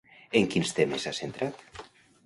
En 0.39 0.47
quins 0.53 0.71
temes 0.79 1.05
s'ha 1.05 1.15
centrat? 1.21 1.65